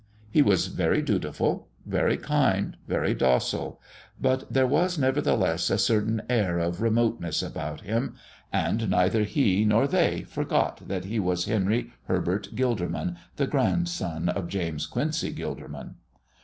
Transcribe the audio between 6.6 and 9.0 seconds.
remoteness about him, and